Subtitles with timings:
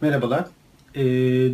[0.00, 0.46] Merhabalar.
[0.94, 1.02] Ee,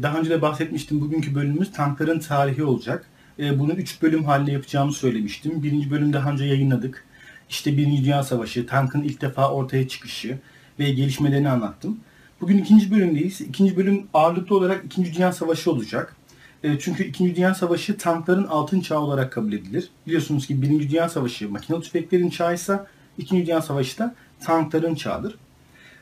[0.02, 1.00] daha önce de bahsetmiştim.
[1.00, 3.06] Bugünkü bölümümüz tankların tarihi olacak.
[3.38, 5.62] Ee, bunu 3 bölüm halinde yapacağımı söylemiştim.
[5.62, 7.04] Birinci bölüm daha önce yayınladık.
[7.48, 10.38] İşte Birinci Dünya Savaşı, tankın ilk defa ortaya çıkışı
[10.78, 12.00] ve gelişmelerini anlattım.
[12.40, 13.40] Bugün ikinci bölümdeyiz.
[13.40, 16.16] İkinci bölüm ağırlıklı olarak İkinci Dünya Savaşı olacak.
[16.64, 19.88] Ee, çünkü İkinci Dünya Savaşı tankların altın çağı olarak kabul edilir.
[20.06, 22.86] Biliyorsunuz ki Birinci Dünya Savaşı makinalı tüfeklerin çağıysa
[23.18, 25.34] İkinci Dünya Savaşı da tankların çağıdır.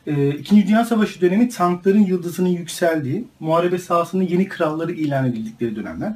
[0.07, 6.13] Ee, İkinci Dünya Savaşı dönemi tankların yıldızının yükseldiği, muharebe sahasının yeni kralları ilan edildikleri dönemler.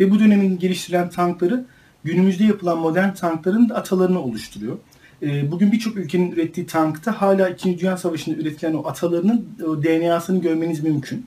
[0.00, 1.64] Ve bu dönemin geliştirilen tankları
[2.04, 4.78] günümüzde yapılan modern tankların atalarını oluşturuyor.
[5.22, 10.40] Ee, bugün birçok ülkenin ürettiği tankta hala İkinci Dünya Savaşı'nda üretilen o atalarının o DNA'sını
[10.40, 11.26] görmeniz mümkün.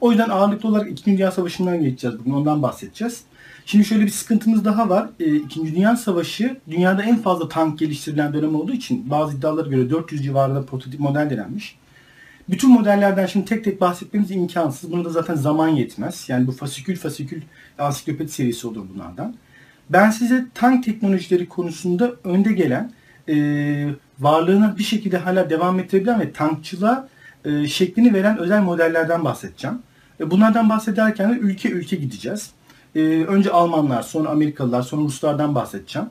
[0.00, 3.22] O yüzden ağırlıklı olarak İkinci Dünya Savaşı'ndan geçeceğiz bugün, ondan bahsedeceğiz.
[3.70, 5.08] Şimdi şöyle bir sıkıntımız daha var.
[5.20, 9.90] E, İkinci Dünya Savaşı dünyada en fazla tank geliştirilen dönem olduğu için bazı iddialara göre
[9.90, 11.76] 400 civarında prototip model denenmiş.
[12.48, 14.92] Bütün modellerden şimdi tek tek bahsetmemiz imkansız.
[14.92, 16.24] Buna da zaten zaman yetmez.
[16.28, 17.42] Yani bu fasikül fasikül
[17.78, 19.34] ansiklopedi serisi olur bunlardan.
[19.90, 22.92] Ben size tank teknolojileri konusunda önde gelen,
[23.28, 23.34] e,
[24.20, 27.08] varlığına bir şekilde hala devam ettirebilen ve tankçılığa
[27.44, 29.78] e, şeklini veren özel modellerden bahsedeceğim.
[30.20, 32.50] E, bunlardan bahsederken de ülke ülke gideceğiz.
[32.94, 36.08] E, önce Almanlar, sonra Amerikalılar, sonra Ruslardan bahsedeceğim.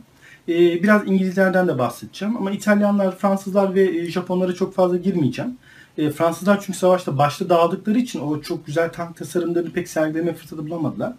[0.49, 2.38] E, biraz İngilizlerden de bahsedeceğim.
[2.38, 5.57] Ama İtalyanlar, Fransızlar ve e, Japonlara çok fazla girmeyeceğim.
[5.97, 10.66] E, Fransızlar çünkü savaşta başta dağıldıkları için o çok güzel tank tasarımlarını pek sergileme fırsatı
[10.66, 11.13] bulamadılar.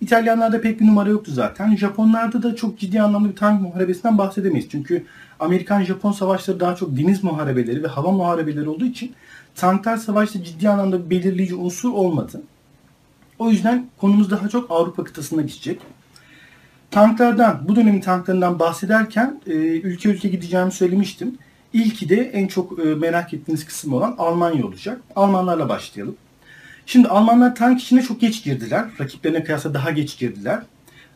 [0.00, 1.76] İtalyanlarda pek bir numara yoktu zaten.
[1.76, 4.68] Japonlarda da çok ciddi anlamda bir tank muharebesinden bahsedemeyiz.
[4.70, 5.04] Çünkü
[5.40, 9.12] Amerikan-Japon savaşları daha çok deniz muharebeleri ve hava muharebeleri olduğu için
[9.54, 12.42] tanklar savaşta ciddi anlamda belirleyici unsur olmadı.
[13.38, 15.80] O yüzden konumuz daha çok Avrupa kıtasına geçecek.
[16.90, 21.38] Tanklardan, bu dönemin tanklarından bahsederken e, ülke ülke gideceğimi söylemiştim.
[21.72, 25.00] İlki de en çok e, merak ettiğiniz kısım olan Almanya olacak.
[25.16, 26.16] Almanlarla başlayalım.
[26.86, 28.84] Şimdi Almanlar tank içine çok geç girdiler.
[29.00, 30.62] Rakiplerine kıyasla daha geç girdiler.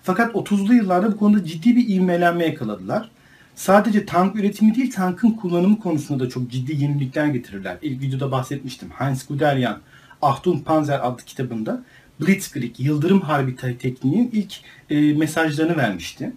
[0.02, 3.10] Fakat 30'lu yıllarda bu konuda ciddi bir ivmelenme yakaladılar.
[3.54, 7.76] Sadece tank üretimi değil, tankın kullanımı konusunda da çok ciddi yenilikler getirirler.
[7.82, 8.90] İlk videoda bahsetmiştim.
[8.90, 9.78] Heinz Guderian,
[10.22, 11.82] Achtung Panzer adlı kitabında
[12.20, 14.54] Blitzkrieg, Yıldırım Harbi tekniğinin ilk
[14.90, 16.32] e, mesajlarını vermişti.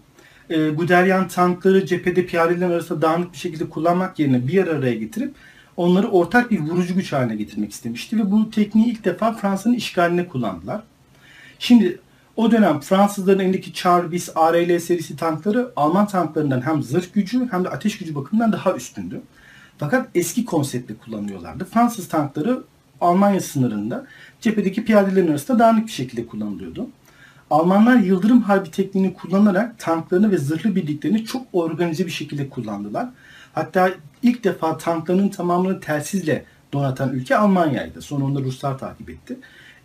[0.49, 5.35] E, Guderian tankları cephede piyadelerin arasında dağınık bir şekilde kullanmak yerine bir araya getirip
[5.77, 10.27] onları ortak bir vurucu güç haline getirmek istemişti ve bu tekniği ilk defa Fransa'nın işgaline
[10.27, 10.83] kullandılar.
[11.59, 11.99] Şimdi
[12.35, 17.69] o dönem Fransızların elindeki Char-Bis ARL serisi tankları Alman tanklarından hem zırh gücü hem de
[17.69, 19.21] ateş gücü bakımından daha üstündü.
[19.77, 21.65] Fakat eski konseptle kullanıyorlardı.
[21.65, 22.63] Fransız tankları
[23.01, 24.05] Almanya sınırında
[24.41, 26.87] cephedeki piyadelerin arasında dağınık bir şekilde kullanılıyordu.
[27.49, 33.09] Almanlar Yıldırım Harbi tekniğini kullanarak tanklarını ve zırhlı birliklerini çok organize bir şekilde kullandılar.
[33.53, 33.91] Hatta
[34.23, 38.01] ilk defa tanklarının tamamını telsizle donatan ülke Almanya'ydı.
[38.01, 39.37] Sonra onu da Ruslar takip etti.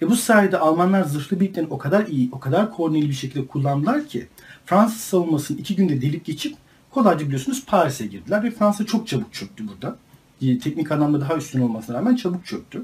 [0.03, 4.07] E bu sayede Almanlar zırhlı birliklerini o kadar iyi, o kadar koordineli bir şekilde kullandılar
[4.07, 4.29] ki
[4.67, 6.57] Fransız savunmasını iki günde delip geçip
[6.91, 9.97] kolayca biliyorsunuz Paris'e girdiler ve Fransa çok çabuk çöktü burada.
[10.41, 12.83] Teknik anlamda daha üstün olmasına rağmen çabuk çöktü.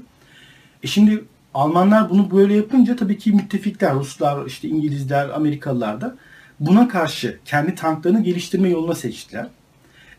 [0.83, 1.23] E şimdi
[1.53, 6.15] Almanlar bunu böyle yapınca tabii ki müttefikler, Ruslar, işte İngilizler, Amerikalılar da
[6.59, 9.47] buna karşı kendi tanklarını geliştirme yoluna seçtiler.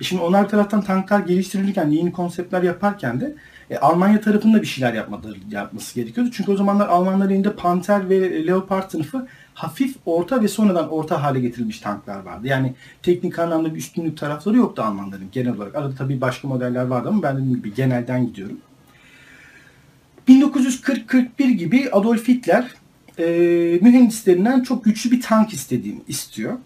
[0.00, 3.34] E şimdi onlar taraftan tanklar geliştirilirken, yeni konseptler yaparken de
[3.71, 6.31] e, Almanya tarafında bir şeyler yapmaları, yapması gerekiyordu.
[6.33, 11.41] Çünkü o zamanlar Almanların elinde Panther ve Leopard sınıfı hafif, orta ve sonradan orta hale
[11.41, 12.49] getirilmiş tanklar vardı.
[12.49, 15.75] Yani teknik anlamda bir üstünlük tarafları yoktu Almanların genel olarak.
[15.75, 18.59] Arada tabii başka modeller vardı ama ben dediğim gibi genelden gidiyorum.
[20.54, 22.70] 1940-41 gibi Adolf Hitler
[23.19, 23.25] e,
[23.82, 26.59] mühendislerinden çok güçlü bir tank istediğini istiyor.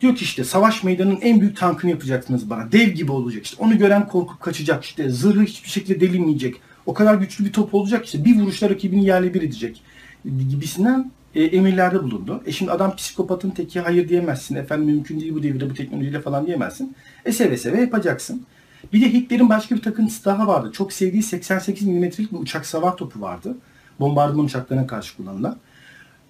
[0.00, 2.72] Diyor ki işte savaş meydanının en büyük tankını yapacaksınız bana.
[2.72, 3.56] Dev gibi olacak işte.
[3.64, 5.10] Onu gören korkup kaçacak işte.
[5.10, 6.56] Zırhı hiçbir şekilde delinmeyecek.
[6.86, 8.24] O kadar güçlü bir top olacak işte.
[8.24, 9.82] Bir vuruşla rakibini yerle bir edecek.
[10.24, 12.42] Gibisinden e, emirlerde bulundu.
[12.46, 14.54] E şimdi adam psikopatın teki hayır diyemezsin.
[14.54, 16.96] Efendim mümkün değil bu devirde bu teknolojiyle falan diyemezsin.
[17.24, 18.46] E seve seve yapacaksın.
[18.92, 20.70] Bir de Hitler'in başka bir takıntısı daha vardı.
[20.72, 23.56] Çok sevdiği 88 mm'lik bir uçak savar topu vardı.
[24.00, 25.56] Bombardıman uçaklarına karşı kullanılan.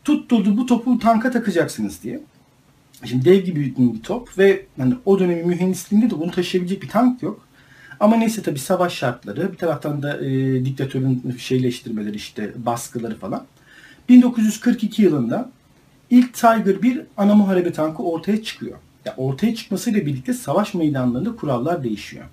[0.05, 2.21] Tutturdu bu topu tanka takacaksınız diye.
[3.05, 7.23] Şimdi dev gibi bir top ve yani o dönemin mühendisliğinde de bunu taşıyabilecek bir tank
[7.23, 7.47] yok.
[8.01, 13.45] Ama neyse tabii savaş şartları, bir taraftan da e, diktatörün şeyleştirmeleri işte baskıları falan.
[14.09, 15.51] 1942 yılında
[16.11, 18.79] ilk Tiger bir ana muharebe tankı ortaya çıkıyor.
[19.05, 22.25] Ya ortaya çıkmasıyla birlikte savaş meydanlarında kurallar değişiyor.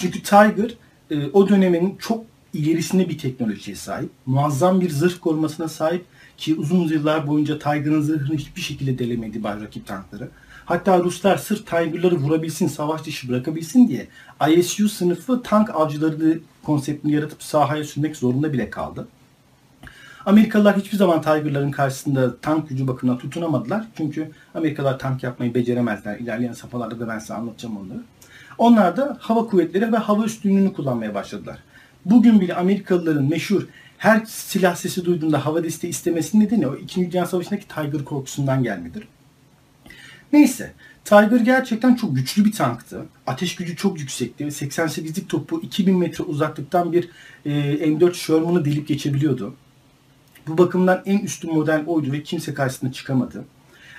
[0.00, 0.74] Çünkü Tiger
[1.10, 2.24] e, o dönemin çok
[2.54, 4.10] ilerisinde bir teknolojiye sahip.
[4.26, 6.04] Muazzam bir zırh korumasına sahip
[6.36, 10.28] ki uzun yıllar boyunca Tiger'ın zırhını hiçbir şekilde delemedi rakip tankları.
[10.64, 14.08] Hatta Ruslar sırf Tiger'ları vurabilsin, savaş dışı bırakabilsin diye
[14.50, 19.08] ISU sınıfı tank avcıları konseptini yaratıp sahaya sürmek zorunda bile kaldı.
[20.26, 23.86] Amerikalılar hiçbir zaman Tiger'ların karşısında tank gücü bakımından tutunamadılar.
[23.96, 26.18] Çünkü Amerikalılar tank yapmayı beceremezler.
[26.18, 28.00] İlerleyen safhalarda da ben size anlatacağım onları.
[28.60, 31.58] Onlar da hava kuvvetleri ve hava üstünlüğünü kullanmaya başladılar.
[32.04, 33.66] Bugün bile Amerikalıların meşhur
[33.98, 37.12] her silah sesi duyduğunda hava desteği istemesinin nedeni o 2.
[37.12, 39.08] Dünya Savaşı'ndaki Tiger korkusundan gelmedir.
[40.32, 40.72] Neyse,
[41.04, 43.06] Tiger gerçekten çok güçlü bir tanktı.
[43.26, 44.44] Ateş gücü çok yüksekti.
[44.44, 47.08] 88'lik topu 2000 metre uzaklıktan bir
[47.44, 47.50] e,
[47.88, 49.54] M4 Sherman'ı delip geçebiliyordu.
[50.46, 53.44] Bu bakımdan en üstün model oydu ve kimse karşısına çıkamadı.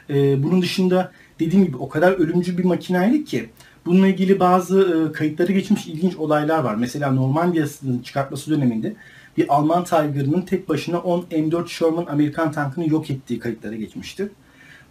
[0.10, 3.50] E, bunun dışında dediğim gibi o kadar ölümcül bir makinaydı ki
[3.86, 6.76] bununla ilgili bazı e, kayıtları geçmiş ilginç olaylar var.
[6.76, 8.96] Mesela Normandiya'sının çıkartması döneminde
[9.38, 14.30] bir Alman Tiger'ının tek başına 10 M4 Sherman Amerikan tankını yok ettiği kayıtlara geçmiştir.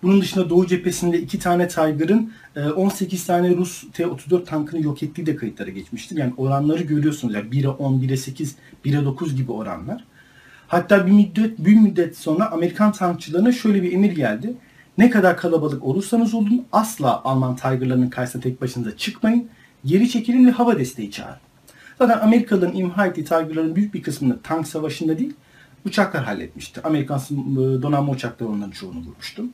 [0.03, 2.33] Bunun dışında Doğu cephesinde iki tane Tiger'ın
[2.77, 6.17] 18 tane Rus T-34 tankını yok ettiği de kayıtlara geçmiştir.
[6.17, 7.35] Yani oranları görüyorsunuz.
[7.35, 10.05] Yani 1'e 10, 1'e 8, 1'e 9 gibi oranlar.
[10.69, 14.55] Hatta bir müddet, bir müddet sonra Amerikan tankçılarına şöyle bir emir geldi.
[15.01, 19.49] Ne kadar kalabalık olursanız olun asla Alman Tiger'larının karşısına tek başınıza çıkmayın.
[19.85, 21.41] Geri çekilin ve hava desteği çağırın.
[21.99, 25.35] Zaten Amerikalıların imha ettiği Tiger'ların büyük bir kısmını tank savaşında değil,
[25.87, 26.81] uçaklar halletmişti.
[26.85, 27.21] Amerikan
[27.83, 29.45] donanma uçakları onların çoğunu vurmuştu.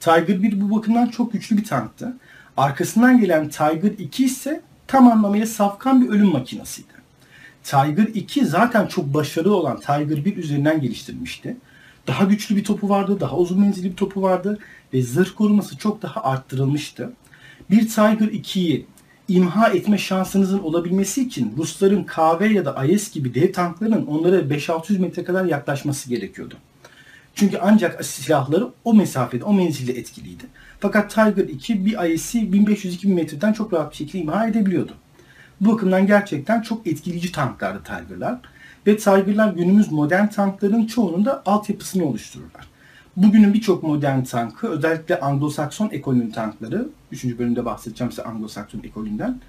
[0.00, 2.16] Tiger 1 bu bakımdan çok güçlü bir tanktı.
[2.56, 6.92] Arkasından gelen Tiger 2 ise tam anlamıyla safkan bir ölüm makinasıydı.
[7.62, 11.56] Tiger 2 zaten çok başarılı olan Tiger 1 üzerinden geliştirilmişti.
[12.06, 14.58] Daha güçlü bir topu vardı, daha uzun menzilli bir topu vardı
[14.94, 17.12] ve zırh koruması çok daha arttırılmıştı.
[17.70, 18.86] Bir Tiger 2'yi
[19.28, 24.98] imha etme şansınızın olabilmesi için Rusların KV ya da IS gibi dev tankların onlara 5-600
[24.98, 26.54] metre kadar yaklaşması gerekiyordu.
[27.34, 30.44] Çünkü ancak silahları o mesafede, o menzilde etkiliydi.
[30.80, 34.92] Fakat Tiger 2 bir IS'i 1500-2000 metreden çok rahat bir şekilde imha edebiliyordu.
[35.60, 38.38] Bu bakımdan gerçekten çok etkileyici tanklardı Tiger'lar.
[38.86, 42.68] Ve Tiger'lar günümüz modern tankların çoğunun da altyapısını oluştururlar.
[43.16, 47.24] Bugünün birçok modern tankı özellikle Anglo-Sakson ekolünün tankları, 3.
[47.24, 49.40] bölümde bahsedeceğim size Anglo-Sakson ekolünden,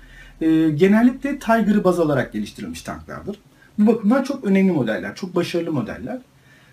[0.42, 3.40] e, genellikle Tiger'ı baz alarak geliştirilmiş tanklardır.
[3.78, 6.20] Bu bakımdan çok önemli modeller, çok başarılı modeller.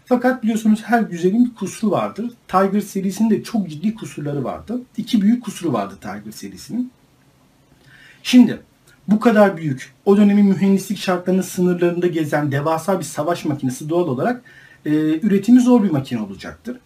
[0.04, 2.30] Fakat biliyorsunuz her güzelin bir kusuru vardır.
[2.48, 4.80] Tiger serisinin de çok ciddi kusurları vardı.
[4.96, 6.92] İki büyük kusuru vardı Tiger serisinin.
[8.22, 8.60] Şimdi
[9.10, 14.42] bu kadar büyük, o dönemin mühendislik şartlarının sınırlarında gezen devasa bir savaş makinesi doğal olarak
[14.86, 14.90] e,
[15.20, 16.76] üretimi zor bir makine olacaktır.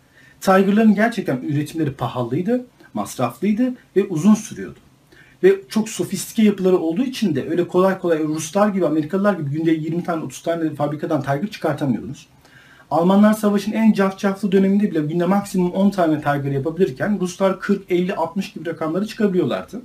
[0.40, 4.78] Tiger'ların gerçekten üretimleri pahalıydı, masraflıydı ve uzun sürüyordu.
[5.42, 9.70] Ve çok sofistike yapıları olduğu için de öyle kolay kolay Ruslar gibi, Amerikalılar gibi günde
[9.70, 12.26] 20 tane 30 tane fabrikadan Tiger çıkartamıyordunuz.
[12.90, 18.14] Almanlar savaşın en cafcaflı döneminde bile günde maksimum 10 tane Tiger yapabilirken Ruslar 40, 50,
[18.14, 19.82] 60 gibi rakamları çıkabiliyorlardı.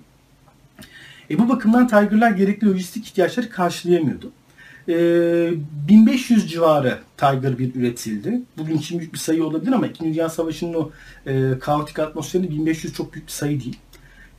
[1.30, 4.32] E bu bakımdan Tiger'lar gerekli lojistik ihtiyaçları karşılayamıyordu.
[4.90, 4.94] E,
[5.88, 8.42] 1500 civarı Tiger bir üretildi.
[8.58, 10.04] Bugün için büyük bir sayı olabilir ama 2.
[10.04, 10.92] Dünya Savaşı'nın o
[11.26, 13.78] e, kaotik atmosferinde 1500 çok büyük bir sayı değil.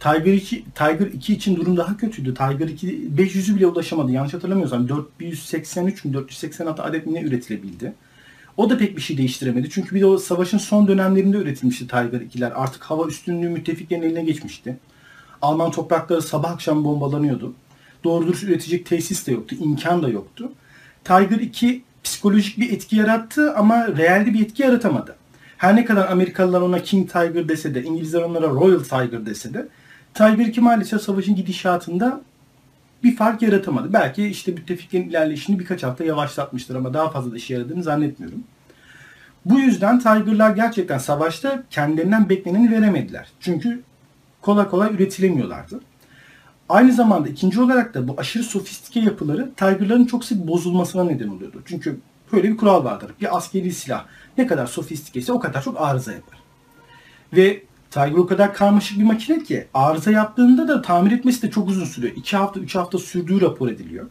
[0.01, 2.35] Tiger 2, Tiger 2 için durum daha kötüydü.
[2.35, 4.13] Tiger 2 500'ü bile ulaşamadı.
[4.13, 7.93] Yanlış hatırlamıyorsam 483 mi 486 adet mi üretilebildi.
[8.57, 9.71] O da pek bir şey değiştiremedi.
[9.71, 12.53] Çünkü bir de o savaşın son dönemlerinde üretilmişti Tiger 2'ler.
[12.53, 14.77] Artık hava üstünlüğü müttefiklerin eline geçmişti.
[15.43, 17.55] Alman toprakları sabah akşam bombalanıyordu.
[18.05, 19.57] Doğru dürüst üretecek tesis de yoktu.
[19.61, 20.53] imkan da yoktu.
[21.05, 25.17] Tiger 2 psikolojik bir etki yarattı ama realde bir etki yaratamadı.
[25.57, 29.69] Her ne kadar Amerikalılar ona King Tiger dese de, İngilizler onlara Royal Tiger dese de
[30.15, 32.21] Tiger 2 maalesef savaşın gidişatında
[33.05, 33.93] bir fark yaratamadı.
[33.93, 38.45] Belki işte müttefiklerin ilerleyişini birkaç hafta yavaşlatmıştır ama daha fazla da işe yaradığını zannetmiyorum.
[39.45, 43.29] Bu yüzden Tiger'lar gerçekten savaşta kendilerinden bekleneni veremediler.
[43.41, 43.83] Çünkü
[44.43, 45.81] kolay kolay üretilemiyorlardı.
[46.69, 51.63] Aynı zamanda ikinci olarak da bu aşırı sofistike yapıları Tiger'ların çok sık bozulmasına neden oluyordu.
[51.67, 52.01] Çünkü
[52.33, 53.13] böyle bir kural vardır.
[53.21, 54.05] Bir askeri silah
[54.39, 56.39] ne kadar sofistikeyse o kadar çok arıza yapar.
[57.33, 61.69] Ve Tiger o kadar karmaşık bir makine ki arıza yaptığında da tamir etmesi de çok
[61.69, 62.17] uzun sürüyor.
[62.17, 64.07] 2 hafta 3 hafta sürdüğü rapor ediliyor.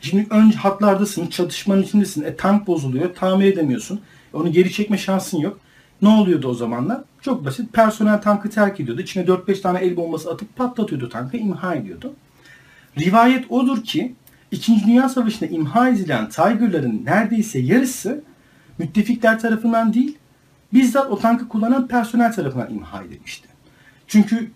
[0.00, 2.22] Şimdi önce hatlardasın, çatışmanın içindesin.
[2.22, 4.00] E tank bozuluyor, tamir edemiyorsun.
[4.34, 5.58] E, onu geri çekme şansın yok.
[6.02, 7.00] Ne oluyordu o zamanlar?
[7.20, 7.72] Çok basit.
[7.72, 9.00] Personel tankı terk ediyordu.
[9.00, 12.14] İçine 4-5 tane el bombası atıp patlatıyordu tankı, imha ediyordu.
[12.98, 14.14] Rivayet odur ki
[14.50, 14.84] 2.
[14.86, 18.24] Dünya Savaşı'nda imha edilen Tiger'ların neredeyse yarısı
[18.78, 20.18] müttefikler tarafından değil,
[20.72, 23.48] bizzat o tankı kullanan personel tarafından imha edilmişti.
[24.06, 24.50] Çünkü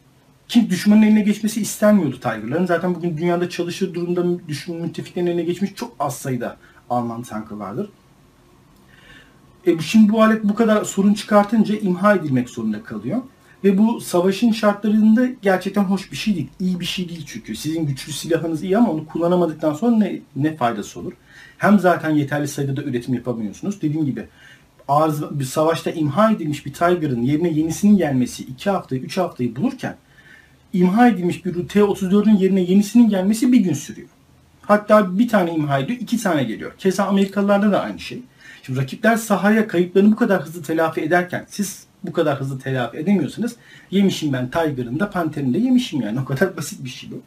[0.49, 2.67] kim düşmanın eline geçmesi istenmiyordu Tiger'ların.
[2.67, 6.57] Zaten bugün dünyada çalışır durumda düşman müttefiklerin eline geçmiş çok az sayıda
[6.91, 7.91] Alman tankı vardır.
[9.67, 13.23] E, şimdi bu alet bu kadar sorun çıkartınca imha edilmek zorunda kalıyor.
[13.65, 16.49] Ve bu savaşın şartlarında gerçekten hoş bir şey değil.
[16.61, 17.57] İyi bir şey değil çünkü.
[17.57, 21.13] Sizin güçlü silahınız iyi ama onu kullanamadıktan sonra ne, ne faydası olur?
[21.59, 23.83] Hem zaten yeterli sayıda da üretim yapamıyorsunuz.
[23.83, 24.27] Dediğim gibi
[24.89, 29.97] arz, bir savaşta imha edilmiş bir Tiger'ın yerine yenisinin gelmesi 2 haftayı 3 haftayı bulurken
[30.73, 34.09] imha edilmiş bir T-34'ün yerine yenisinin gelmesi bir gün sürüyor.
[34.63, 36.73] Hatta bir tane imha ediyor, iki tane geliyor.
[36.79, 38.23] Keza Amerikalılarda da aynı şey.
[38.67, 43.57] Şimdi rakipler sahaya kayıplarını bu kadar hızlı telafi ederken siz bu kadar hızlı telafi edemiyorsanız
[43.91, 46.21] yemişim ben Tiger'ın da Panther'ın da yemişim yani.
[46.23, 47.21] O kadar basit bir şey bu.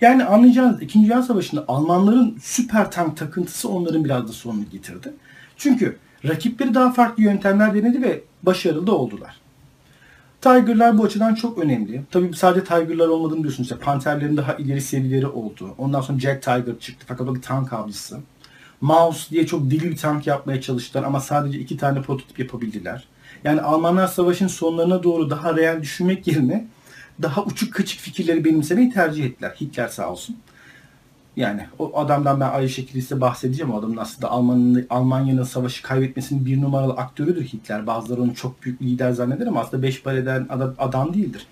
[0.00, 1.02] Yani anlayacağınız 2.
[1.02, 5.12] Dünya Savaşı'nda Almanların süper tank takıntısı onların biraz da sonunu getirdi.
[5.56, 9.40] Çünkü rakipleri daha farklı yöntemler denedi ve başarılı da oldular.
[10.40, 12.02] Tiger'lar bu açıdan çok önemli.
[12.10, 13.70] Tabii sadece Tiger'lar olmadığını biliyorsunuz.
[13.70, 15.74] İşte Panther'lerin daha ileri serileri oldu.
[15.78, 18.18] Ondan sonra Jack Tiger çıktı fakat o bir tank avcısı.
[18.80, 23.08] Mouse diye çok deli bir tank yapmaya çalıştılar ama sadece iki tane prototip yapabildiler.
[23.44, 26.66] Yani Almanlar savaşın sonlarına doğru daha real düşünmek yerine
[27.22, 29.54] daha uçuk kaçık fikirleri benimsemeyi tercih ettiler.
[29.60, 30.36] Hitler sağ olsun.
[31.36, 33.72] Yani o adamdan ben ayrı şekilde size bahsedeceğim.
[33.72, 37.86] O adamın aslında Almanya'nın Almanya'nın savaşı kaybetmesinin bir numaralı aktörüdür Hitler.
[37.86, 41.46] Bazıları onu çok büyük lider zanneder ama aslında beş para eden adam, adam değildir.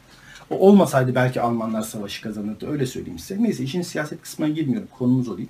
[0.51, 2.71] O olmasaydı belki Almanlar savaşı kazanırdı.
[2.71, 3.43] Öyle söyleyeyim size.
[3.43, 4.89] Neyse işin siyaset kısmına girmiyorum.
[4.99, 5.49] Konumuz o değil.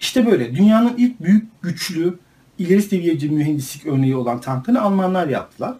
[0.00, 0.56] İşte böyle.
[0.56, 2.18] Dünyanın ilk büyük, güçlü,
[2.58, 5.74] ileri seviyeci mühendislik örneği olan tankını Almanlar yaptılar.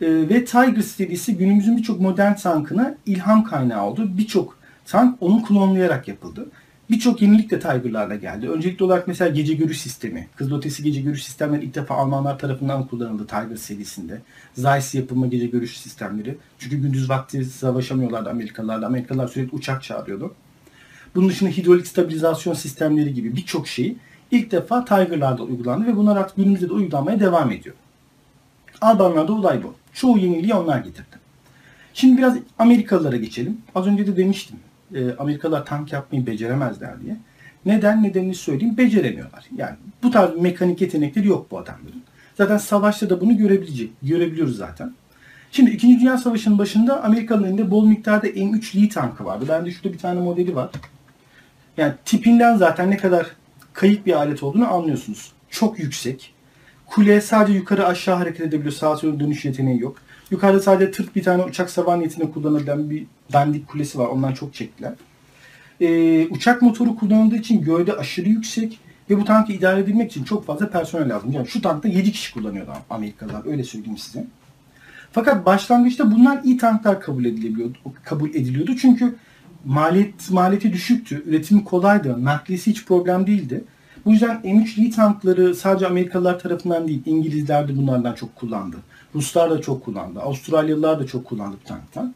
[0.00, 4.10] Ee, ve Tiger serisi günümüzün birçok modern tankına ilham kaynağı oldu.
[4.18, 6.48] Birçok tank onu klonlayarak yapıldı.
[6.90, 8.48] Birçok yenilik de Tiger'larla geldi.
[8.48, 10.28] Öncelikli olarak mesela gece görüş sistemi.
[10.36, 14.20] Kızılötesi gece görüş sistemleri ilk defa Almanlar tarafından kullanıldı Tiger serisinde.
[14.54, 16.38] Zeiss yapılma gece görüş sistemleri.
[16.58, 18.86] Çünkü gündüz vakti savaşamıyorlardı Amerikalılarla.
[18.86, 20.34] Amerikalılar sürekli uçak çağırıyordu.
[21.14, 23.96] Bunun dışında hidrolik stabilizasyon sistemleri gibi birçok şey
[24.30, 27.74] ilk defa Tiger'larda uygulandı ve bunlar artık günümüzde de uygulanmaya devam ediyor.
[28.80, 29.74] Albanlarda olay bu.
[29.92, 31.20] Çoğu yeniliği onlar getirdi.
[31.94, 33.58] Şimdi biraz Amerikalılara geçelim.
[33.74, 34.56] Az önce de demiştim.
[34.94, 37.16] E, Amerikalılar tank yapmayı beceremezler diye.
[37.66, 38.02] Neden?
[38.02, 38.76] Nedenini söyleyeyim.
[38.76, 39.44] Beceremiyorlar.
[39.56, 42.02] Yani bu tarz mekanik yetenekleri yok bu adamların.
[42.34, 44.94] Zaten savaşta da bunu görebilecek, görebiliyoruz zaten.
[45.52, 46.00] Şimdi 2.
[46.00, 49.44] Dünya Savaşı'nın başında Amerikalıların elinde bol miktarda M3 Lee tankı vardı.
[49.48, 50.70] Bende şurada bir tane modeli var.
[51.80, 53.26] Yani tipinden zaten ne kadar
[53.72, 55.32] kayıp bir alet olduğunu anlıyorsunuz.
[55.50, 56.34] Çok yüksek.
[56.86, 58.72] Kule sadece yukarı aşağı hareket edebiliyor.
[58.72, 59.96] Sağa sola dönüş yeteneği yok.
[60.30, 64.06] Yukarıda sadece tırt bir tane uçak savar niyetine kullanılan bir dandik kulesi var.
[64.06, 64.92] Ondan çok çektiler.
[65.80, 68.78] Ee, uçak motoru kullanıldığı için gövde aşırı yüksek
[69.10, 71.32] ve bu tankı idare edilmek için çok fazla personel lazım.
[71.32, 73.46] Yani şu tankta 7 kişi kullanıyordu Amerikalılar.
[73.46, 74.26] Öyle söyleyeyim size.
[75.12, 77.78] Fakat başlangıçta bunlar iyi tanklar kabul edilebiliyordu.
[78.04, 79.16] Kabul ediliyordu çünkü
[79.64, 83.64] maliyet maliyeti düşüktü, üretimi kolaydı, nakliyesi hiç problem değildi.
[84.04, 88.76] Bu yüzden M3 Lee tankları sadece Amerikalılar tarafından değil, İngilizler de bunlardan çok kullandı.
[89.14, 90.20] Ruslar da çok kullandı.
[90.20, 92.14] Avustralyalılar da çok kullandı tanktan.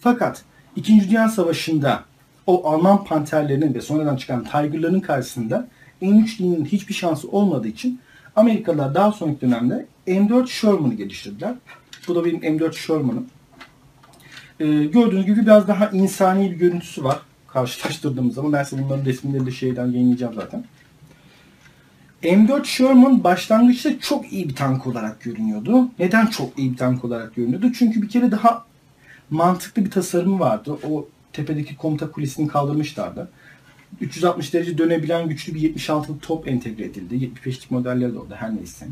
[0.00, 0.42] Fakat
[0.76, 1.10] 2.
[1.10, 2.04] Dünya Savaşı'nda
[2.46, 5.68] o Alman panterlerinin ve sonradan çıkan Tiger'ların karşısında
[6.02, 8.00] M3 Lee'nin hiçbir şansı olmadığı için
[8.36, 11.54] Amerikalılar daha sonraki dönemde M4 Sherman'ı geliştirdiler.
[12.08, 13.26] Bu da benim M4 Sherman'ım.
[14.60, 18.52] Ee, gördüğünüz gibi biraz daha insani bir görüntüsü var karşılaştırdığımız zaman.
[18.52, 20.64] Ben size bunların resimleri de şeyden yayınlayacağım zaten.
[22.22, 25.88] M4 Sherman başlangıçta çok iyi bir tank olarak görünüyordu.
[25.98, 27.72] Neden çok iyi bir tank olarak görünüyordu?
[27.72, 28.64] Çünkü bir kere daha
[29.30, 30.78] mantıklı bir tasarımı vardı.
[30.90, 33.28] O tepedeki komuta kulesini kaldırmışlardı.
[34.00, 37.14] 360 derece dönebilen güçlü bir 76'lık top entegre edildi.
[37.14, 38.86] 75'lik modeller de orada her neyse.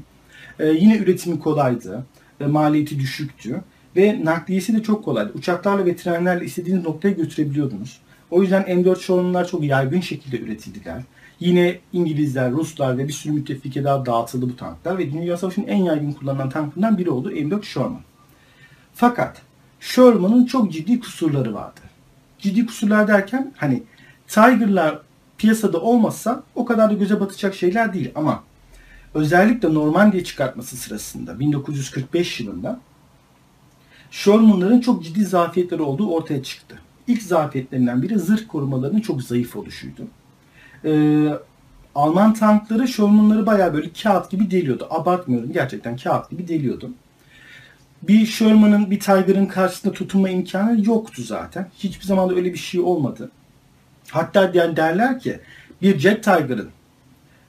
[0.58, 2.06] Ee, yine üretimi kolaydı
[2.40, 3.60] ve maliyeti düşüktü.
[3.98, 5.32] Ve nakliyesi de çok kolaydı.
[5.34, 8.00] Uçaklarla ve trenlerle istediğiniz noktaya götürebiliyordunuz.
[8.30, 11.02] O yüzden M4 Sherman'lar çok yaygın şekilde üretildiler.
[11.40, 15.76] Yine İngilizler, Ruslar ve bir sürü müttefike daha dağıtıldı bu tanklar ve Dünya Savaşı'nın en
[15.76, 18.00] yaygın kullanılan tankından biri oldu M4 Sherman.
[18.94, 19.42] Fakat
[19.80, 21.80] Sherman'ın çok ciddi kusurları vardı.
[22.38, 23.82] Ciddi kusurlar derken hani
[24.26, 25.00] Tiger'lar
[25.38, 28.42] piyasada olmasa o kadar da göze batacak şeyler değil ama
[29.14, 32.80] özellikle Normandiya çıkartması sırasında 1945 yılında
[34.10, 36.78] Sherman'ların çok ciddi zafiyetleri olduğu ortaya çıktı.
[37.06, 40.02] İlk zafiyetlerinden biri zırh korumalarının çok zayıf oluşuydu.
[40.84, 41.28] Ee,
[41.94, 44.86] Alman tankları Sherman'ları bayağı böyle kağıt gibi deliyordu.
[44.90, 46.90] Abartmıyorum gerçekten kağıt gibi deliyordu.
[48.02, 51.68] Bir Sherman'ın bir Tiger'ın karşısında tutunma imkanı yoktu zaten.
[51.78, 53.30] Hiçbir zaman da öyle bir şey olmadı.
[54.10, 55.40] Hatta yani derler ki
[55.82, 56.70] bir Jet Tiger'ın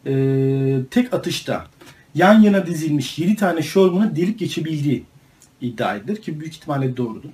[0.05, 1.65] e, tek atışta
[2.15, 5.03] yan yana dizilmiş 7 tane Sherman'ı delip geçebildiği
[5.61, 7.29] iddia edilir ki büyük ihtimalle doğrudur.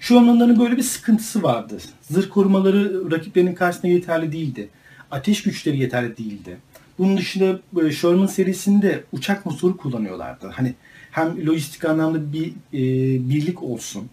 [0.00, 1.78] Sherman'ların böyle bir sıkıntısı vardı.
[2.02, 4.68] Zırh korumaları rakiplerinin karşısında yeterli değildi.
[5.10, 6.56] Ateş güçleri yeterli değildi.
[6.98, 7.60] Bunun dışında
[7.90, 10.48] Sherman serisinde uçak motoru kullanıyorlardı.
[10.48, 10.74] Hani
[11.10, 12.80] hem lojistik anlamda bir e,
[13.30, 14.08] birlik olsun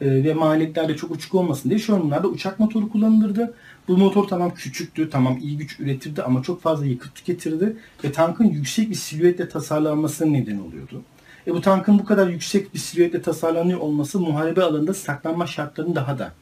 [0.00, 3.54] e, ve maliyetler de çok uçuk olmasın diye Sherman'larda uçak motoru kullanılırdı.
[3.88, 8.44] Bu motor tamam küçüktü, tamam iyi güç üretirdi ama çok fazla yakıt tüketirdi ve tankın
[8.44, 11.02] yüksek bir silüetle tasarlanmasına neden oluyordu.
[11.48, 16.18] E bu tankın bu kadar yüksek bir silüetle tasarlanıyor olması muharebe alanında saklanma şartlarını daha
[16.18, 16.32] da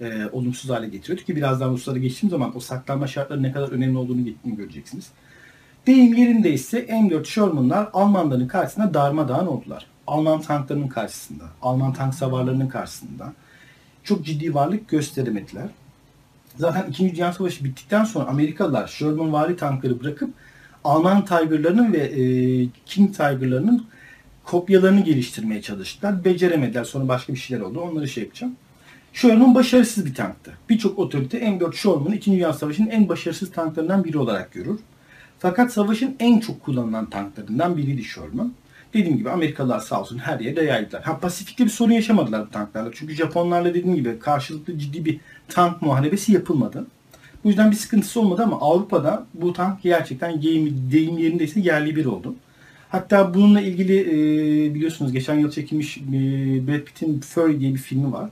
[0.00, 3.98] e, olumsuz hale getiriyordu ki birazdan Ruslara geçtiğim zaman o saklanma şartları ne kadar önemli
[3.98, 5.08] olduğunu göreceksiniz.
[5.86, 9.86] Deyim yerinde ise M4 Sherman'lar Almanların karşısında darmadağın oldular.
[10.06, 13.32] Alman tanklarının karşısında, Alman tank savarlarının karşısında
[14.04, 15.68] çok ciddi varlık gösteremediler.
[16.56, 17.16] Zaten 2.
[17.16, 20.30] Dünya Savaşı bittikten sonra Amerikalılar Sherman vari tankları bırakıp
[20.84, 22.22] Alman Tiger'larının ve e,
[22.86, 23.86] King Tiger'larının
[24.44, 26.24] kopyalarını geliştirmeye çalıştılar.
[26.24, 26.84] Beceremediler.
[26.84, 27.80] Sonra başka bir şeyler oldu.
[27.80, 28.56] Onları şey yapacağım.
[29.12, 30.52] Sherman başarısız bir tanktı.
[30.68, 32.32] Birçok otorite M4 Sherman'ı 2.
[32.32, 34.78] Dünya Savaşı'nın en başarısız tanklarından biri olarak görür.
[35.38, 38.52] Fakat savaşın en çok kullanılan tanklarından biriydi Sherman.
[38.94, 41.02] Dediğim gibi Amerikalılar sağ olsun her yere yaydılar.
[41.02, 42.90] Ha Pasifik'te bir sorun yaşamadılar bu tanklarla.
[42.94, 46.86] Çünkü Japonlarla dediğim gibi karşılıklı ciddi bir tank muharebesi yapılmadı.
[47.44, 52.34] Bu yüzden bir sıkıntısı olmadı ama Avrupa'da bu tank gerçekten deyim, yerindeyse yerli bir oldu.
[52.94, 56.02] Hatta bununla ilgili e, biliyorsunuz geçen yıl çekilmiş e,
[56.66, 58.30] Brad Pitt'in Fury diye bir filmi var.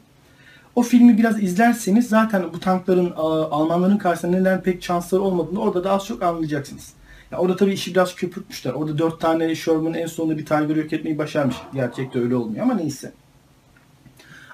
[0.77, 3.13] O filmi biraz izlerseniz zaten bu tankların
[3.51, 6.93] Almanların karşısında neden pek şansları olmadığını orada da az çok anlayacaksınız.
[7.31, 8.73] Ya orada tabii işi biraz köpürtmüşler.
[8.73, 11.57] Orada dört tane Sherman en sonunda bir Tiger yok etmeyi başarmış.
[11.75, 13.13] Gerçekte öyle olmuyor ama neyse.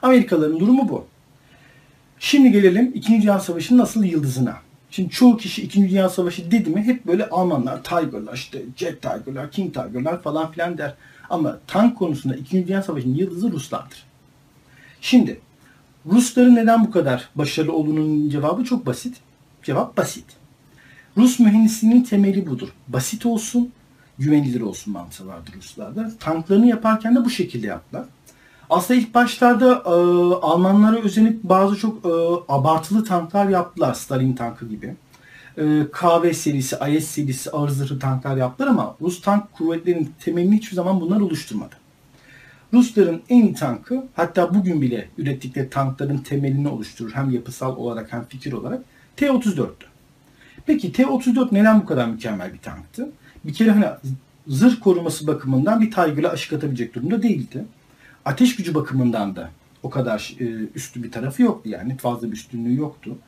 [0.02, 1.04] Amerikalıların durumu bu.
[2.18, 3.22] Şimdi gelelim 2.
[3.22, 4.67] Dünya Savaşı'nın nasıl yıldızına.
[4.90, 5.88] Şimdi çoğu kişi 2.
[5.88, 10.78] Dünya Savaşı dedi mi hep böyle Almanlar, Tiger'lar, işte Jet Tiger'lar, King Tiger'lar falan filan
[10.78, 10.95] der.
[11.30, 12.66] Ama tank konusunda 2.
[12.68, 14.04] Dünya Savaşı'nın yıldızı Ruslardır.
[15.00, 15.40] Şimdi
[16.07, 19.16] Rusların neden bu kadar başarılı olduğunun cevabı çok basit.
[19.62, 20.25] Cevap basit.
[21.16, 22.68] Rus mühendisliğinin temeli budur.
[22.88, 23.73] Basit olsun,
[24.18, 26.12] güvenilir olsun mantığı vardır Ruslarda.
[26.21, 28.04] Tanklarını yaparken de bu şekilde yaptılar.
[28.70, 29.90] Aslında ilk başlarda e,
[30.34, 32.08] Almanlara özenip bazı çok e,
[32.48, 33.94] abartılı tanklar yaptılar.
[33.94, 34.94] Stalin tankı gibi.
[35.56, 40.76] E, KV serisi, IS serisi ağır zırhlı tanklar yaptılar ama Rus tank kuvvetlerinin temelini hiçbir
[40.76, 41.75] zaman bunlar oluşturmadı.
[42.73, 48.25] Rusların en iyi tankı hatta bugün bile ürettikleri tankların temelini oluşturur hem yapısal olarak hem
[48.25, 48.82] fikir olarak
[49.16, 49.86] T-34'tü.
[50.66, 53.10] Peki T-34 neden bu kadar mükemmel bir tanktı?
[53.45, 53.86] Bir kere hani
[54.47, 57.64] zırh koruması bakımından bir Tiger'la aşık atabilecek durumda değildi.
[58.28, 59.50] Ateş gücü bakımından da
[59.82, 63.19] o kadar e, üstü bir tarafı yoktu yani fazla bir üstünlüğü yoktu.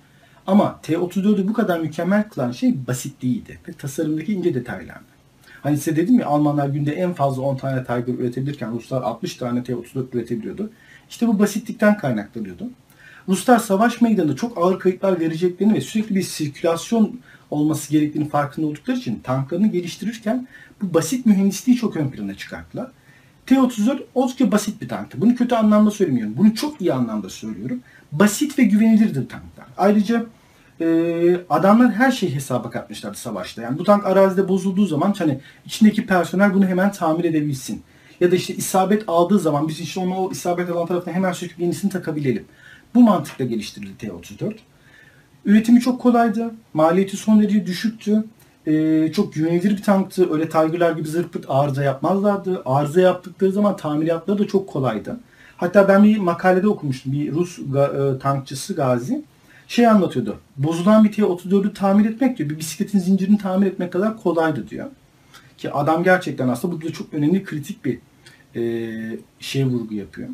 [0.47, 5.11] Ama T-34'ü bu kadar mükemmel kılan şey basitliğiydi ve tasarımdaki ince detaylardı.
[5.63, 9.65] Hani size dedim ya Almanlar günde en fazla 10 tane Tiger üretebilirken Ruslar 60 tane
[9.65, 10.71] T-34 üretebiliyordu.
[11.11, 12.71] İşte bu basitlikten kaynaklanıyordu.
[13.29, 18.97] Ruslar savaş meydanında çok ağır kayıplar vereceklerini ve sürekli bir sirkülasyon olması gerektiğini farkında oldukları
[18.97, 20.49] için tanklarını geliştirirken
[20.83, 22.91] bu basit mühendisliği çok ön plana çıkarttılar.
[23.51, 25.21] T-34 oldukça basit bir tanktı.
[25.21, 26.35] Bunu kötü anlamda söylemiyorum.
[26.37, 27.81] Bunu çok iyi anlamda söylüyorum.
[28.13, 29.67] Basit ve güvenilirdir tanklar.
[29.77, 30.27] Ayrıca
[30.81, 30.87] e,
[31.51, 33.63] adamlar her şeyi hesaba katmışlardı savaşta.
[33.63, 37.83] Yani bu tank arazide bozulduğu zaman hani içindeki personel bunu hemen tamir edebilsin.
[38.21, 41.59] Ya da işte isabet aldığı zaman biz işte onu o isabet alan tarafına hemen söküp
[41.59, 42.45] yenisini takabilelim.
[42.95, 44.55] Bu mantıkla geliştirildi T-34.
[45.45, 46.55] Üretimi çok kolaydı.
[46.75, 48.25] Maliyeti son derece düşüktü.
[48.67, 50.33] Ee, çok güvenilir bir tanktı.
[50.33, 52.63] Öyle Tiger'lar gibi zırpıt arıza yapmazlardı.
[52.65, 55.21] Arıza yaptıkları zaman tamiratları da çok kolaydı.
[55.57, 57.13] Hatta ben bir makalede okumuştum.
[57.13, 59.23] Bir Rus ga- e, tankçısı Gazi
[59.69, 60.39] şey anlatıyordu.
[60.57, 62.51] Bozulan bir T-34'ü tamir etmek diyor.
[62.51, 64.87] Bir bisikletin zincirini tamir etmek kadar kolaydı diyor.
[65.59, 67.99] Ki adam gerçekten aslında burada çok önemli kritik bir
[68.57, 70.29] e, şey vurgu yapıyor.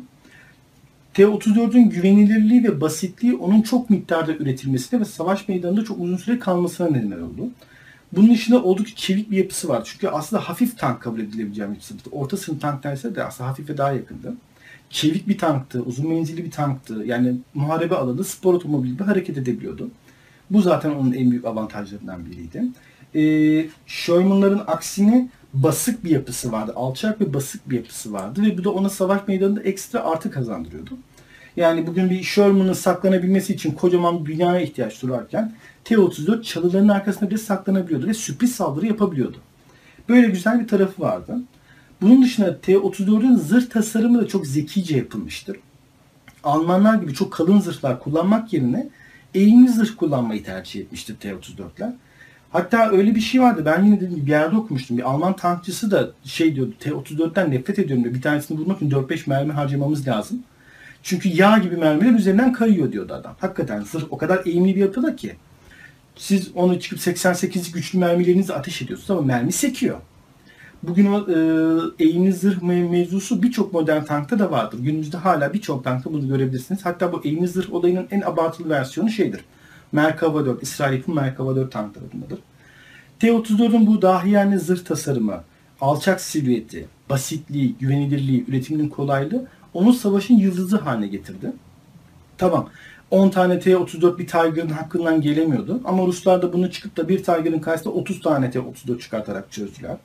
[1.13, 6.89] T-34'ün güvenilirliği ve basitliği onun çok miktarda üretilmesine ve savaş meydanında çok uzun süre kalmasına
[6.89, 7.49] neden oldu.
[8.11, 9.81] Bunun dışında oldukça çevik bir yapısı var.
[9.85, 12.09] Çünkü aslında hafif tank kabul edilebileceğim bir sınıftı.
[12.09, 14.33] Orta sınıf tank derse de aslında hafife daha yakındı.
[14.89, 17.03] Çevik bir tanktı, uzun menzilli bir tanktı.
[17.05, 19.89] Yani muharebe alanında spor otomobil gibi hareket edebiliyordu.
[20.49, 22.63] Bu zaten onun en büyük avantajlarından biriydi.
[23.15, 26.73] Ee, Sherman'ların aksine basık bir yapısı vardı.
[26.75, 30.97] Alçak ve basık bir yapısı vardı ve bu da ona savaş meydanında ekstra artı kazandırıyordu.
[31.57, 35.53] Yani bugün bir Sherman'ın saklanabilmesi için kocaman bir binaya ihtiyaç durarken
[35.87, 39.37] T-34 çalıların arkasında bile saklanabiliyordu ve sürpriz saldırı yapabiliyordu.
[40.09, 41.37] Böyle güzel bir tarafı vardı.
[42.01, 45.57] Bunun dışında T-34'ün zırh tasarımı da çok zekice yapılmıştır.
[46.43, 48.89] Almanlar gibi çok kalın zırhlar kullanmak yerine
[49.33, 51.93] eğimli zırh kullanmayı tercih etmiştir T-34'ler.
[52.51, 53.61] Hatta öyle bir şey vardı.
[53.65, 54.97] Ben yine dedim bir yerde okumuştum.
[54.97, 56.73] Bir Alman tankçısı da şey diyordu.
[56.79, 58.15] T-34'ten nefret ediyorum diyor.
[58.15, 60.43] Bir tanesini bulmak için 4-5 mermi harcamamız lazım.
[61.03, 63.35] Çünkü yağ gibi mermiler üzerinden kayıyor diyordu adam.
[63.39, 65.35] Hakikaten zırh o kadar eğimli bir yapıda ki.
[66.17, 69.97] Siz onu çıkıp 88'lik güçlü mermilerinizi ateş ediyorsunuz ama mermi sekiyor.
[70.83, 74.79] Bugün o e, eğimli zırh mevzusu birçok modern tankta da vardır.
[74.79, 76.85] Günümüzde hala birçok tankta bunu görebilirsiniz.
[76.85, 79.41] Hatta bu eğimli zırh olayının en abartılı versiyonu şeydir.
[79.91, 82.39] Merkava 4, İsrail yapımı Merkava 4 tank tarafındadır.
[83.19, 85.43] T-34'ün bu dahiyenli zırh tasarımı,
[85.81, 91.53] alçak silüeti, basitliği, güvenilirliği, üretiminin kolaylığı onu savaşın yıldızı haline getirdi.
[92.37, 92.69] Tamam
[93.11, 95.81] 10 tane T-34 bir Tiger'ın hakkından gelemiyordu.
[95.85, 99.97] Ama Ruslar da bunu çıkıp da bir Tiger'ın karşısında 30 tane T-34 çıkartarak çözdüler.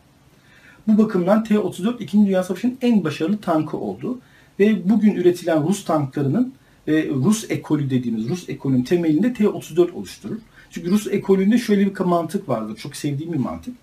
[0.89, 2.19] Bu bakımdan T-34 2.
[2.19, 4.19] Dünya Savaşı'nın en başarılı tankı oldu.
[4.61, 6.53] Ve bugün üretilen Rus tanklarının
[6.89, 10.39] ve Rus ekolü dediğimiz Rus ekolünün temelinde T-34 oluşturur.
[10.71, 12.77] Çünkü Rus ekolünde şöyle bir mantık vardır.
[12.77, 13.75] Çok sevdiğim bir mantık.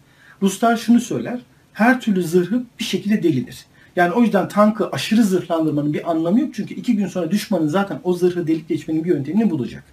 [0.41, 1.39] Ruslar şunu söyler.
[1.73, 3.65] Her türlü zırhı bir şekilde delinir.
[3.95, 6.49] Yani o yüzden tankı aşırı zırhlandırmanın bir anlamı yok.
[6.53, 9.83] Çünkü iki gün sonra düşmanın zaten o zırhı delik geçmenin bir yöntemini bulacak.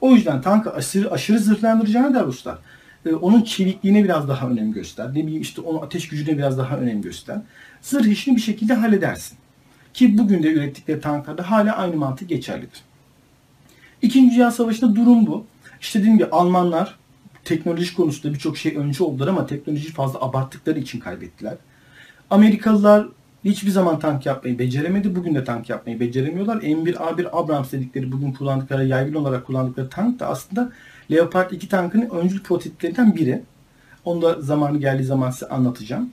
[0.00, 2.58] O yüzden tankı aşırı, aşırı zırhlandıracağını der Ruslar.
[3.06, 5.10] Ee, onun çevikliğine biraz daha önem göster.
[5.10, 7.38] Ne bileyim işte onun ateş gücüne biraz daha önem göster.
[7.82, 9.38] Zırh işini bir şekilde halledersin.
[9.94, 12.82] Ki bugün de ürettikleri tanklarda hala aynı mantık geçerlidir.
[14.02, 15.46] İkinci Dünya Savaşı'nda durum bu.
[15.80, 16.96] İşte dediğim gibi Almanlar
[17.44, 21.54] teknoloji konusunda birçok şey önce oldular ama teknolojiyi fazla abarttıkları için kaybettiler.
[22.30, 23.08] Amerikalılar
[23.50, 25.16] hiçbir zaman tank yapmayı beceremedi.
[25.16, 26.56] Bugün de tank yapmayı beceremiyorlar.
[26.56, 30.72] M1A1 Abrams dedikleri bugün kullandıkları yaygın olarak kullandıkları tank da aslında
[31.10, 33.42] Leopard 2 tankının öncül prototiplerinden biri.
[34.04, 36.10] Onu da zamanı geldiği zaman size anlatacağım.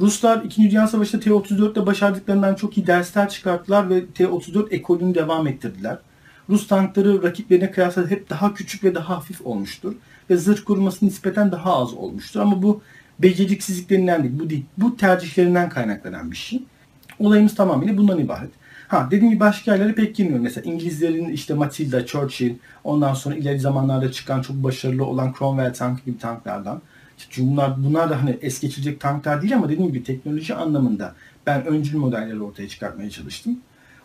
[0.00, 0.70] Ruslar 2.
[0.70, 5.98] Dünya Savaşı'nda T-34'te başardıklarından çok iyi dersler çıkarttılar ve T-34 ekolünü devam ettirdiler.
[6.48, 9.94] Rus tankları rakiplerine kıyasla hep daha küçük ve daha hafif olmuştur.
[10.30, 12.40] Ve zırh koruması nispeten daha az olmuştur.
[12.40, 12.82] Ama bu
[13.18, 14.38] beceriksizliklerinden değil.
[14.38, 14.64] Bu değil.
[14.78, 16.62] Bu tercihlerinden kaynaklanan bir şey.
[17.18, 18.50] Olayımız tamamıyla bundan ibaret.
[18.88, 20.42] Ha dediğim gibi başka yerlere pek girmiyorum.
[20.42, 26.04] Mesela İngilizlerin işte Matilda, Churchill, ondan sonra ileri zamanlarda çıkan çok başarılı olan Cromwell tankı
[26.04, 26.82] gibi tanklardan.
[27.18, 31.14] Çünkü bunlar, bunlar da hani es geçilecek tanklar değil ama dediğim gibi teknoloji anlamında
[31.46, 33.58] ben öncül modelleri ortaya çıkartmaya çalıştım.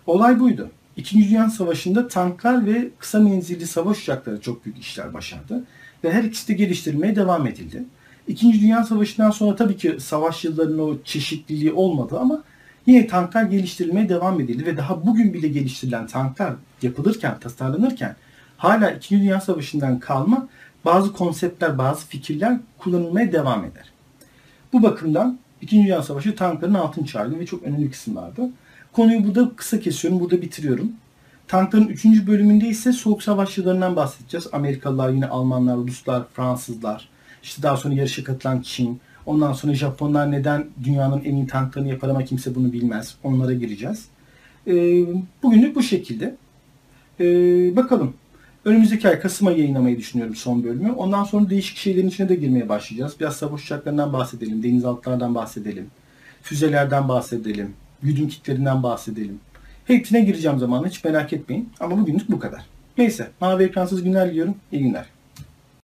[0.07, 0.69] Olay buydu.
[0.97, 5.63] İkinci Dünya Savaşı'nda tanklar ve kısa menzilli savaş uçakları çok büyük işler başardı.
[6.03, 7.83] Ve her ikisi de geliştirilmeye devam edildi.
[8.29, 12.43] İkinci Dünya Savaşı'ndan sonra tabii ki savaş yıllarının o çeşitliliği olmadı ama
[12.85, 18.15] yine tanklar geliştirilmeye devam edildi ve daha bugün bile geliştirilen tanklar yapılırken, tasarlanırken
[18.57, 20.47] hala İkinci Dünya Savaşı'ndan kalma
[20.85, 23.91] bazı konseptler, bazı fikirler kullanılmaya devam eder.
[24.73, 28.49] Bu bakımdan İkinci Dünya Savaşı tankların altın çağrı ve çok önemli kısımlardı.
[28.93, 30.91] Konuyu burada kısa kesiyorum, burada bitiriyorum.
[31.47, 32.05] Tankların 3.
[32.05, 34.47] bölümünde ise soğuk savaş yıllarından bahsedeceğiz.
[34.51, 37.09] Amerikalılar, yine Almanlar, Ruslar, Fransızlar,
[37.43, 42.09] işte daha sonra yarışa katılan Çin, ondan sonra Japonlar neden dünyanın en iyi tanklarını yapar
[42.09, 43.15] ama kimse bunu bilmez.
[43.23, 44.05] Onlara gireceğiz.
[44.67, 44.73] E,
[45.43, 46.35] bugünlük bu şekilde.
[47.19, 47.25] E,
[47.75, 48.13] bakalım.
[48.65, 50.91] Önümüzdeki ay Kasım ayı yayınlamayı düşünüyorum son bölümü.
[50.91, 53.15] Ondan sonra değişik şeylerin içine de girmeye başlayacağız.
[53.19, 55.87] Biraz savaş uçaklarından bahsedelim, denizaltılardan bahsedelim,
[56.41, 57.73] füzelerden bahsedelim,
[58.03, 59.39] güdüm kitlerinden bahsedelim.
[59.85, 61.69] Hepsine gireceğim zamanla hiç merak etmeyin.
[61.79, 62.65] Ama bugünlük bu kadar.
[62.97, 64.55] Neyse mavi ekransız günler diliyorum.
[64.71, 65.05] İyi günler.